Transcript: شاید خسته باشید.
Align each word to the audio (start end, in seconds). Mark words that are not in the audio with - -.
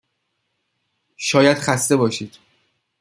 شاید 1.17 1.57
خسته 1.57 1.95
باشید. 1.95 2.35